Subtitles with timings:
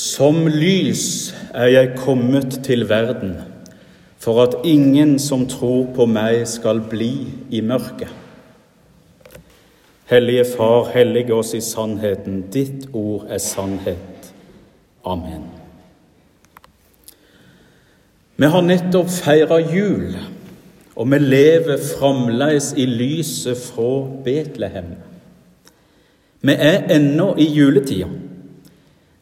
[0.00, 3.34] Som lys er jeg kommet til verden,
[4.16, 7.10] for at ingen som tror på meg, skal bli
[7.52, 8.08] i mørket.
[10.08, 12.46] Hellige Far, hellige oss i sannheten.
[12.52, 14.30] Ditt ord er sannhet.
[15.04, 15.44] Amen.
[18.40, 20.16] Vi har nettopp feira jul,
[20.96, 23.92] og vi lever fremdeles i lyset fra
[24.24, 24.96] Betlehem.
[26.40, 28.08] Vi er ennå i juletida.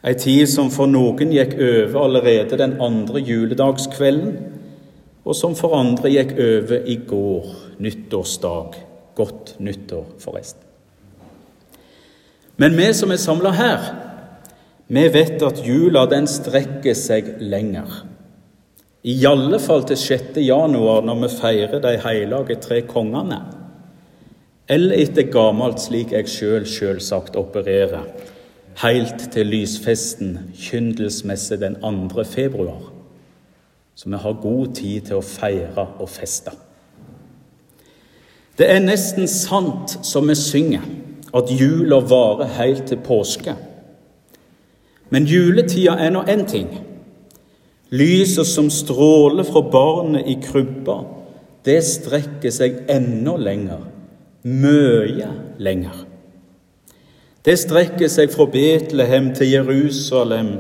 [0.07, 4.37] Ei tid som for noen gikk over allerede den andre juledagskvelden,
[5.27, 7.49] og som for andre gikk over i går,
[7.83, 8.79] nyttårsdag.
[9.19, 10.63] Godt nyttår, forresten.
[12.59, 13.91] Men vi som er samla her,
[14.87, 18.05] vi vet at jula den strekker seg lenger.
[19.03, 20.39] I alle fall til 6.
[20.47, 23.43] januar, når vi feirer de hellige tre kongene.
[24.71, 28.07] Eller etter gammelt, slik jeg sjøl selv selvsagt opererer
[28.83, 32.25] helt til lysfesten, kyndelsmesse den 2.
[32.25, 32.93] februar.
[33.95, 36.53] Så vi har god tid til å feire og feste.
[38.59, 40.85] Det er nesten sant som vi synger,
[41.35, 43.55] at jula varer helt til påske.
[45.11, 46.69] Men juletida er nå én ting.
[47.91, 51.01] Lyset som stråler fra barnet i krybba,
[51.65, 53.87] det strekker seg enda lenger.
[54.45, 56.08] Mye lenger.
[57.45, 60.59] Det strekker seg fra Betlehem til Jerusalem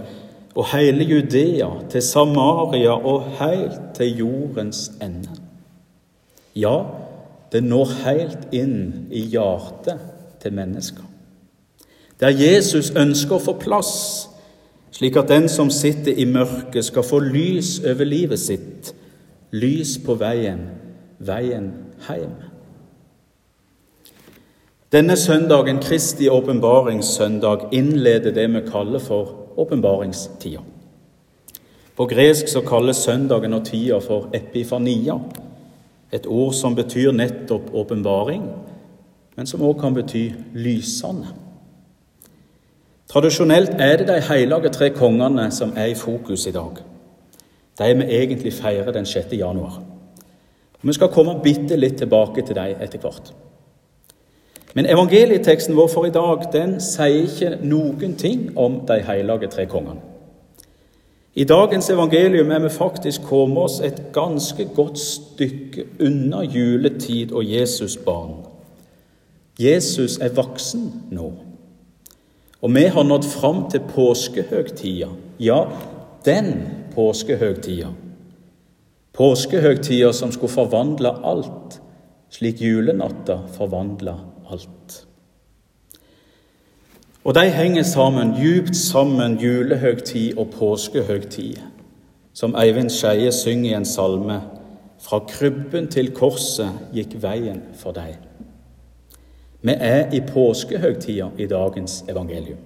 [0.58, 5.34] og hele Judea, til Samaria og helt til jordens ende.
[6.56, 6.82] Ja,
[7.52, 10.00] det når helt inn i hjertet
[10.42, 11.04] til mennesker.
[12.20, 13.92] Der Jesus ønsker å få plass,
[14.90, 18.92] slik at den som sitter i mørket, skal få lys over livet sitt,
[19.54, 20.64] lys på veien,
[21.18, 21.70] veien
[22.08, 22.47] hjem.
[24.92, 30.60] Denne søndagen, Kristi åpenbaringssøndag, innleder det vi kaller for åpenbaringstida.
[31.96, 35.18] På gresk så kalles søndagen og tida for epifania,
[36.12, 38.46] et ord som betyr nettopp åpenbaring,
[39.36, 41.26] men som også kan bety lysende.
[43.08, 46.80] Tradisjonelt er det de hellige tre kongene som er i fokus i dag.
[47.78, 49.32] De vi egentlig feirer den 6.
[49.32, 49.82] januar.
[50.82, 53.34] Vi skal komme bitte litt tilbake til dem etter hvert.
[54.74, 59.66] Men evangelieteksten vår for i dag den sier ikke noen ting om de hellige tre
[59.66, 60.04] kongene.
[61.38, 67.46] I dagens evangelium er vi faktisk kommet oss et ganske godt stykke unna juletid og
[67.46, 68.40] Jesus barn.
[69.58, 71.32] Jesus er voksen nå.
[72.62, 75.08] Og vi har nådd fram til påskehøgtida.
[75.38, 75.60] Ja,
[76.26, 76.52] den
[76.94, 77.92] påskehøgtida.
[79.14, 81.78] Påskehøgtida som skulle forvandle alt,
[82.34, 84.37] slik julenatta forvandla alt.
[87.24, 91.56] Og de henger sammen, djupt sammen, julehøgtid og påskehøgtid,
[92.32, 94.40] som Eivind Skeie synger i en salme.
[95.00, 98.16] Fra krybben til korset gikk veien for deg.
[99.62, 102.58] Vi er i påskehøgtida i dagens evangelium.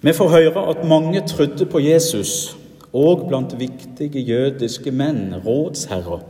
[0.00, 2.56] Vi får høre at mange trodde på Jesus,
[2.94, 6.22] òg blant viktige jødiske menn, rådsherrer.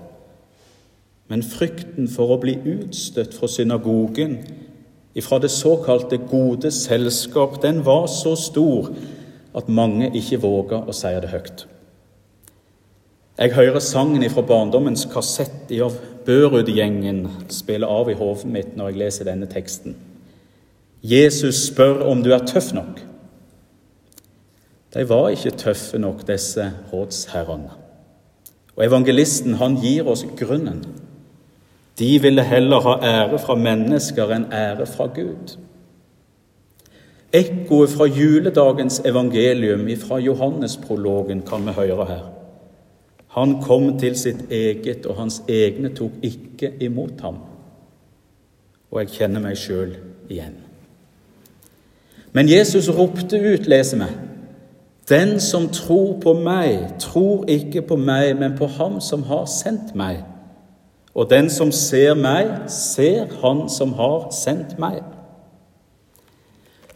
[1.29, 4.39] Men frykten for å bli utstøtt fra synagogen,
[5.19, 8.93] ifra det såkalte gode selskap, den var så stor
[9.57, 11.67] at mange ikke våga å si det høyt.
[13.39, 15.95] Jeg hører sangen fra barndommens kassett i av
[16.27, 17.23] Børud-gjengen
[17.55, 19.95] spille av i hodet mitt når jeg leser denne teksten.
[21.07, 22.99] Jesus spør om du er tøff nok.
[24.95, 27.71] De var ikke tøffe nok, disse rådsherrene.
[28.75, 30.83] Og evangelisten han gir oss grunnen.
[31.99, 35.57] De ville heller ha ære fra mennesker enn ære fra Gud.
[37.33, 42.23] Ekkoet fra juledagens evangelium, fra Johannesprologen, kan vi høre her.
[43.29, 47.37] Han kom til sitt eget, og hans egne tok ikke imot ham.
[48.91, 49.93] Og jeg kjenner meg sjøl
[50.31, 50.57] igjen.
[52.33, 54.09] Men Jesus ropte ut, leser vi.
[55.09, 59.95] Den som tror på meg, tror ikke på meg, men på ham som har sendt
[59.97, 60.25] meg.
[61.15, 65.03] Og den som ser meg, ser Han som har sendt meg.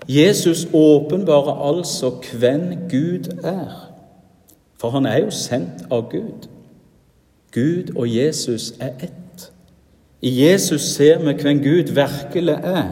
[0.09, 3.93] Jesus åpenbarer altså hvem Gud er,
[4.81, 6.49] for han er jo sendt av Gud.
[7.53, 9.53] Gud og Jesus er ett.
[10.23, 12.91] I Jesus ser vi hvem Gud virkelig er.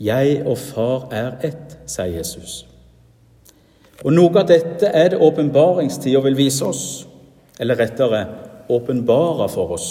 [0.00, 2.66] Jeg og Far er ett, sier Jesus.
[4.04, 7.06] Og Noe av dette er det åpenbaringstida vil vise oss,
[7.58, 8.26] eller rettere
[8.68, 9.88] åpenbare for oss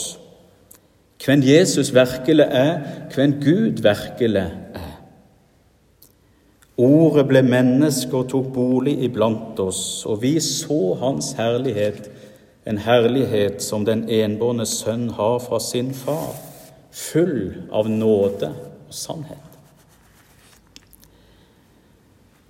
[1.25, 2.79] hvem Jesus virkelig er,
[3.15, 4.91] hvem Gud virkelig er.
[6.77, 12.09] Ordet ble menneske og tok bolig iblant oss, og vi så Hans herlighet,
[12.67, 16.35] en herlighet som den enbårne sønn har fra sin far,
[16.91, 19.41] full av nåde og sannhet.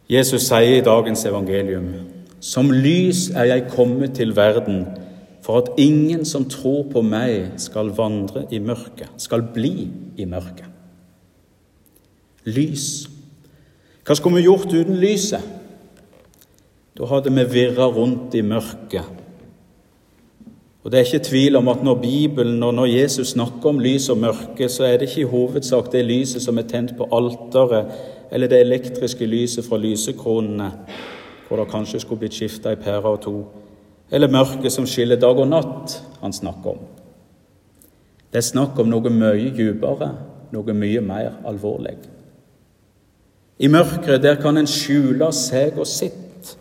[0.09, 1.89] Jesus sier i dagens evangelium,
[2.41, 4.85] som lys er jeg kommet til verden,
[5.45, 10.71] for at ingen som tror på meg, skal vandre i mørket, skal bli i mørket.
[12.45, 12.87] Lys
[14.05, 15.45] hva skulle vi gjort uten lyset?
[16.95, 19.23] Da hadde vi virra rundt i mørket.
[20.83, 24.09] Og Det er ikke tvil om at når Bibelen og når Jesus snakker om lys
[24.09, 27.89] og mørke, så er det ikke i hovedsak det lyset som er tent på alteret,
[28.31, 30.71] eller det elektriske lyset fra lysekronene,
[31.47, 33.35] hvor det kanskje skulle blitt skifta i pærer og to,
[34.11, 36.83] eller mørket som skiller dag og natt, han snakker om.
[38.31, 40.09] Det er snakk om noe mye dypere,
[40.51, 41.95] noe mye mer alvorlig.
[43.59, 46.55] I mørket, der kan en skjule seg og sitt.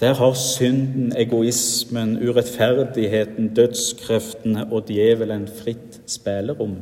[0.00, 6.78] Der har synden, egoismen, urettferdigheten, dødskreftene og djevelen fritt spillerom.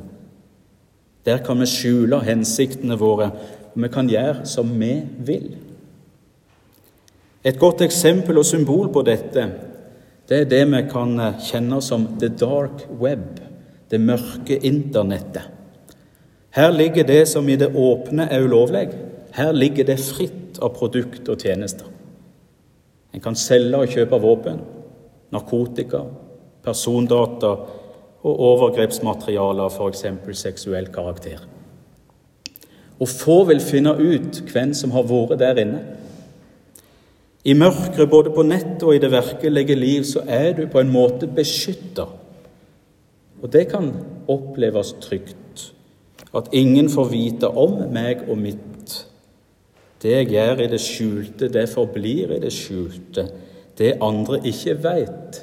[1.27, 3.33] Der kan vi skjule hensiktene våre,
[3.75, 5.51] og vi kan gjøre som vi vil.
[7.45, 9.45] Et godt eksempel og symbol på dette
[10.29, 13.41] det er det vi kan kjenne som the dark web,
[13.89, 15.47] det mørke internettet.
[16.53, 18.89] Her ligger det som i det åpne er ulovlig.
[19.33, 21.87] Her ligger det fritt av produkt og tjenester.
[23.15, 24.61] En kan selge og kjøpe våpen,
[25.33, 26.03] narkotika,
[26.65, 27.53] persondata
[28.27, 30.05] og overgrepsmateriale av f.eks.
[30.41, 31.41] seksuell karakter.
[32.99, 35.83] Og få vil finne ut hvem som har vært der inne.
[37.49, 40.91] I mørket, både på nett og i det virkelige liv, så er du på en
[40.93, 42.05] måte beskytta.
[43.41, 43.93] Og det kan
[44.29, 45.71] oppleves trygt.
[46.37, 48.69] At ingen får vite om meg og mitt
[50.03, 53.25] det jeg gjør i det skjulte, det forblir i det skjulte.
[53.79, 55.41] Det andre ikke veit,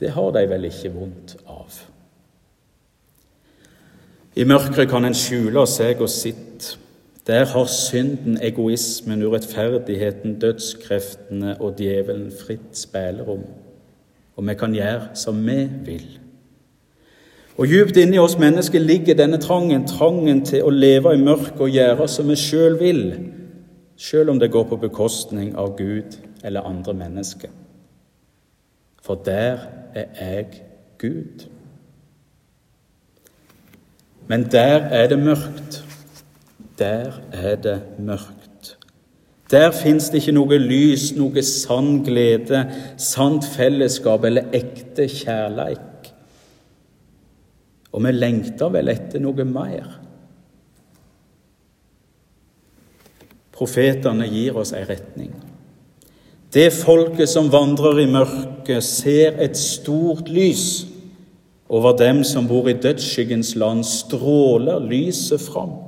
[0.00, 1.78] det har de vel ikke vondt av.
[4.38, 6.74] I mørket kan en skjule seg og sitt.
[7.28, 13.44] Der har synden, egoismen, urettferdigheten, dødskreftene og djevelen fritt spillerom.
[14.36, 16.06] Og vi kan gjøre som vi vil.
[17.58, 21.74] Og Djupt inni oss mennesker ligger denne trangen, trangen til å leve i mørket og
[21.74, 23.02] gjøre som vi sjøl vil
[23.98, 27.50] selv om det går på bekostning av Gud eller andre mennesker.
[29.02, 29.58] For der
[29.94, 30.46] er jeg
[30.98, 31.48] Gud.
[34.26, 35.87] Men der er det mørkt.
[36.78, 38.76] Der er det mørkt.
[39.50, 42.66] Der fins det ikke noe lys, noe sann glede,
[43.00, 46.10] sant fellesskap eller ekte kjærleik.
[47.96, 49.88] Og vi lengter vel etter noe mer.
[53.56, 55.32] Profetene gir oss ei retning.
[56.52, 60.84] Det folket som vandrer i mørket, ser et stort lys.
[61.68, 65.87] Over dem som bor i dødsskyggens land, stråler lyset fram.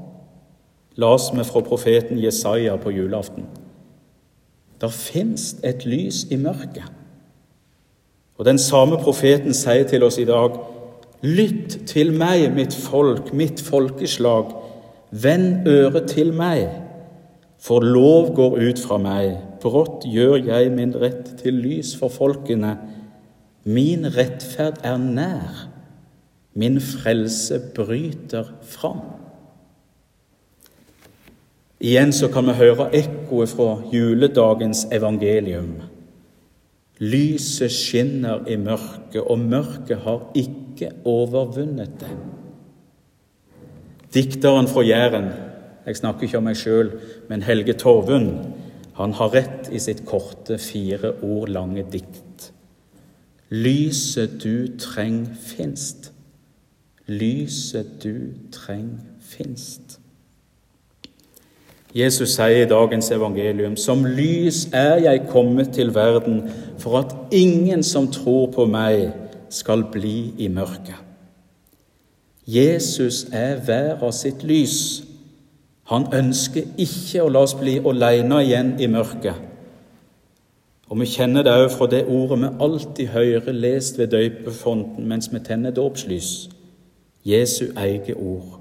[1.00, 3.46] Las vi fra profeten Jesaja på julaften.
[4.80, 6.88] Der fins et lys i mørket.
[8.36, 10.56] Og Den samme profeten sier til oss i dag.:
[11.22, 14.54] Lytt til meg, mitt folk, mitt folkeslag.
[15.10, 16.68] Vend øret til meg.
[17.60, 22.78] For lov går ut fra meg, brått gjør jeg min rett til lys for folkene.
[23.64, 25.66] Min rettferd er nær,
[26.56, 29.19] min frelse bryter fram.
[31.80, 35.78] Igjen så kan vi høre ekkoet fra juledagens evangelium.
[37.00, 42.10] Lyset skinner i mørket, og mørket har ikke overvunnet det.
[44.14, 45.30] Dikteren fra Jæren
[45.86, 46.92] jeg snakker ikke om meg sjøl,
[47.30, 48.34] men Helge Torvund.
[48.98, 52.50] Han har rett i sitt korte, fire ord lange dikt.
[53.50, 56.12] Lyset du treng finst.
[57.08, 59.99] Lyset du treng finst.
[61.94, 66.44] Jesus sier i dagens evangelium, som lys er jeg kommet til verden,
[66.78, 69.10] for at ingen som tror på meg,
[69.50, 70.94] skal bli i mørket.
[72.46, 75.02] Jesus er verden sitt lys.
[75.90, 79.34] Han ønsker ikke å la oss bli alene igjen i mørket.
[80.90, 85.32] Og Vi kjenner det òg fra det ordet vi alltid hører lest ved døypefonten mens
[85.32, 86.48] vi tenner dåpslys.
[87.24, 88.60] Jesu eget ord.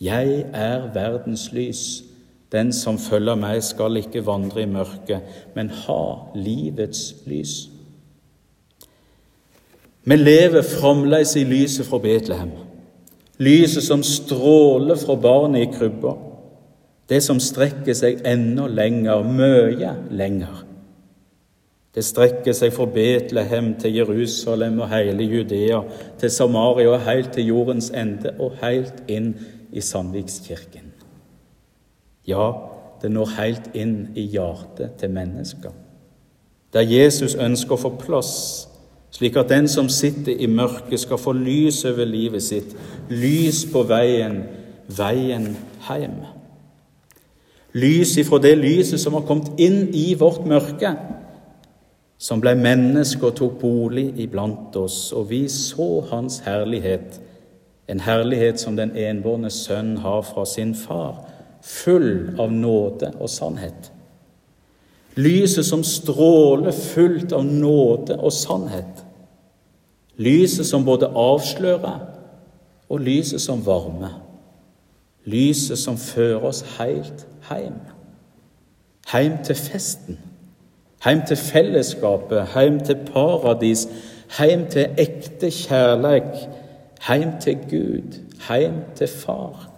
[0.00, 2.05] Jeg er verdens lys.
[2.52, 5.24] Den som følger meg, skal ikke vandre i mørket,
[5.56, 6.02] men ha
[6.34, 7.56] livets lys.
[10.06, 12.52] Vi lever fremdeles i lyset fra Betlehem,
[13.42, 16.14] lyset som stråler fra barnet i krybba.
[17.10, 20.62] Det som strekker seg enda lenger, mye lenger.
[21.96, 25.80] Det strekker seg fra Betlehem til Jerusalem og hele Judea,
[26.20, 29.32] til Samaria og helt til jordens ende og helt inn
[29.72, 30.85] i Sandvikskirken.
[32.26, 32.52] Ja,
[33.02, 35.74] det når helt inn i hjertet til mennesker,
[36.74, 38.32] der Jesus ønsker å få plass,
[39.14, 42.74] slik at den som sitter i mørket, skal få lys over livet sitt,
[43.08, 44.42] lys på veien,
[44.88, 45.54] veien
[45.86, 46.18] hjem.
[47.76, 50.94] Lys ifra det lyset som har kommet inn i vårt mørke,
[52.18, 57.20] som ble menneske og tok bolig iblant oss, og vi så Hans herlighet,
[57.88, 61.20] en herlighet som den enbårne sønn har fra sin far,
[61.66, 63.90] full av nåde og sannhet.
[65.16, 69.02] Lyset som stråler fullt av nåde og sannhet.
[70.16, 72.04] Lyset som både avslører,
[72.88, 74.20] og lyset som varmer.
[75.26, 77.80] Lyset som fører oss helt hjem.
[79.10, 80.20] Heim til festen.
[81.04, 83.88] Heim til fellesskapet, heim til paradis,
[84.38, 86.46] heim til ekte kjærleik,
[87.08, 88.16] Heim til Gud,
[88.48, 89.70] heim til Far.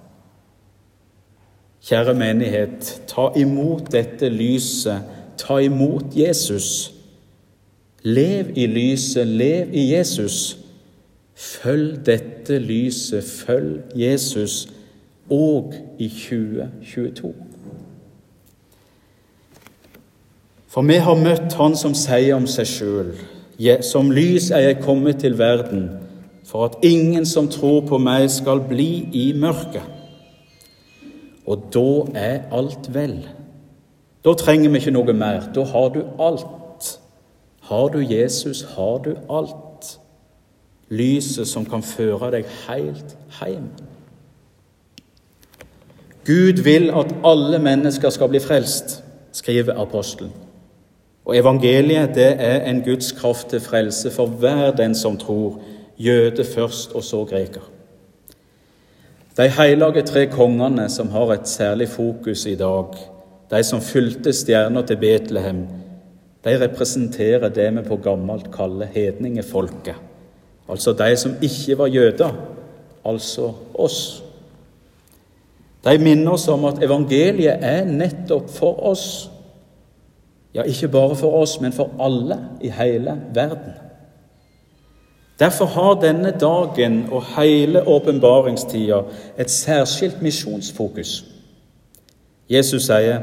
[1.89, 5.01] Kjære menighet, ta imot dette lyset,
[5.41, 6.93] ta imot Jesus.
[8.03, 10.59] Lev i lyset, lev i Jesus.
[11.35, 14.69] Følg dette lyset, følg Jesus,
[15.31, 17.35] òg i 2022.
[20.69, 23.15] For vi har møtt Han som sier om seg sjøl,
[23.81, 25.89] som lys er jeg kommet til verden,
[26.45, 29.98] for at ingen som tror på meg, skal bli i mørket.
[31.49, 33.23] Og da er alt vel.
[34.25, 35.49] Da trenger vi ikke noe mer.
[35.55, 36.91] Da har du alt.
[37.69, 39.95] Har du Jesus, har du alt.
[40.89, 43.71] Lyset som kan føre deg helt hjem.
[46.29, 48.99] Gud vil at alle mennesker skal bli frelst,
[49.33, 50.33] skriver apostelen.
[51.25, 55.61] Og evangeliet det er en Guds kraft til frelse for hver den som tror,
[55.99, 57.65] jøde først og så greker.
[59.39, 62.97] De hellige tre kongene som har et særlig fokus i dag,
[63.51, 65.61] de som fulgte stjerna til Betlehem,
[66.45, 69.95] de representerer det vi på gammelt kaller hedningefolket.
[70.69, 72.35] Altså de som ikke var jøder,
[73.07, 74.23] altså oss.
[75.85, 79.31] De minner oss om at evangeliet er nettopp for oss.
[80.55, 83.88] Ja, ikke bare for oss, men for alle i hele verden.
[85.39, 89.03] Derfor har denne dagen og hele åpenbaringstida
[89.39, 91.25] et særskilt misjonsfokus.
[92.51, 93.21] Jesus sier,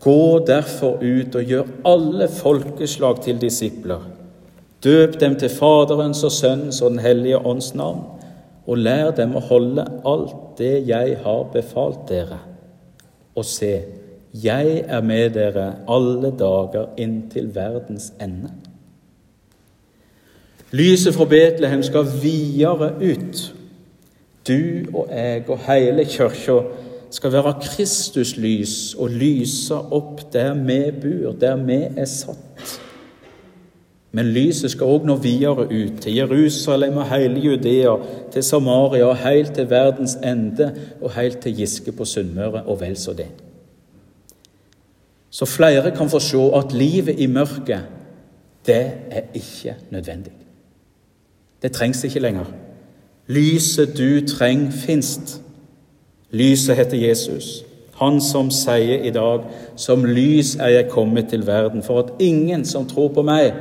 [0.00, 4.06] 'Gå derfor ut og gjør alle folkeslag til disipler.'
[4.84, 8.04] 'Døp dem til Faderens og Sønnens og Den hellige ånds navn.'
[8.66, 12.38] 'Og lær dem å holde alt det jeg har befalt dere.'
[13.34, 13.82] Og se,
[14.44, 18.50] jeg er med dere alle dager inntil verdens ende.
[20.70, 23.54] Lyset fra Betlehem skal videre ut.
[24.48, 24.60] Du
[24.94, 26.60] og jeg og hele kirka
[27.10, 32.78] skal være Kristuslys og lyse opp der vi bor, der vi er satt.
[34.12, 37.94] Men lyset skal òg nå videre ut, til Jerusalem og hele Judea,
[38.32, 42.96] til Samaria og helt til verdens ende og helt til Giske på Sunnmøre og vel
[42.98, 43.28] så det.
[45.30, 47.86] Så flere kan få se at livet i mørket,
[48.66, 50.39] det er ikke nødvendig.
[51.62, 52.44] Det trengs ikke lenger.
[53.26, 55.40] Lyset du trenger, finst.
[56.30, 57.64] Lyset heter Jesus,
[57.94, 59.44] han som sier i dag,
[59.76, 63.52] som lys er jeg kommet til verden, for at ingen som tror på meg,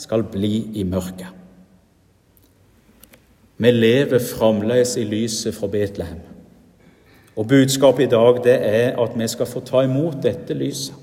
[0.00, 1.28] skal bli i mørket.
[3.62, 6.18] Vi lever fremdeles i lyset fra Betlehem.
[7.36, 10.94] Og budskapet i dag det er at vi skal få ta imot dette lyset.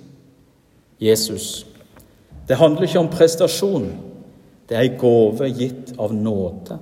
[1.01, 1.65] Jesus.
[2.47, 4.10] Det handler ikke om prestasjon.
[4.71, 6.77] Det er ei gave gitt av nåde.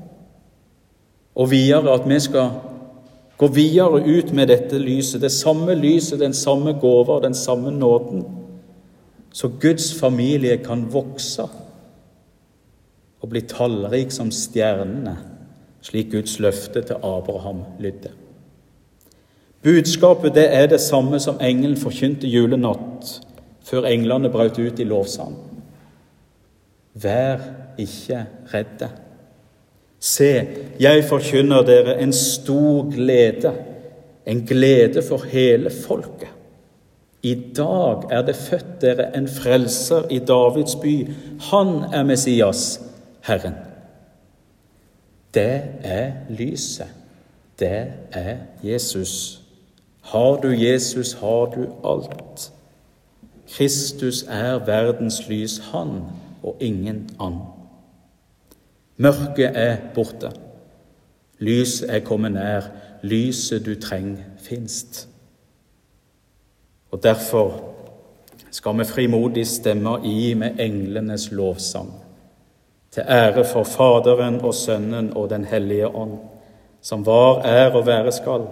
[1.41, 2.51] Og videre at vi skal
[3.39, 7.73] gå videre ut med dette lyset, det samme lyset, den samme gåva og den samme
[7.73, 8.27] nåden,
[9.33, 11.47] så Guds familie kan vokse
[13.19, 15.17] og bli tallrik som stjernene,
[15.81, 18.13] slik Guds løfte til Abraham lydde.
[19.65, 23.17] Budskapet det er det samme som engelen forkynte julenatt,
[23.65, 25.48] før englene brøt ut i lovsang.
[26.93, 27.39] Vær
[27.77, 28.89] ikke redde.
[29.99, 30.47] Se,
[30.79, 33.53] jeg forkynner dere en stor glede,
[34.25, 36.29] en glede for hele folket.
[37.23, 41.09] I dag er det født dere en frelser i Davids by.
[41.51, 42.81] Han er Messias,
[43.27, 43.53] Herren.
[45.33, 46.87] Det er lyset.
[47.59, 49.41] Det er Jesus.
[50.01, 52.51] Har du Jesus, har du alt.
[53.49, 56.01] Kristus er verdens lys, han
[56.43, 57.41] og ingen annen.
[58.97, 60.31] Mørket er borte.
[61.39, 62.67] Lyset er kommet nær.
[63.03, 65.07] Lyset du trenger, finst.
[66.91, 67.61] Og derfor
[68.51, 71.93] skal vi frimodig stemme i med englenes lovsang,
[72.91, 76.17] til ære for Faderen og Sønnen og Den hellige ånd,
[76.81, 78.47] som var, er og være skal,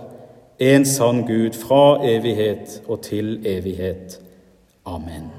[0.60, 4.22] en sann Gud fra evighet og til evighet.
[4.86, 5.37] Amen.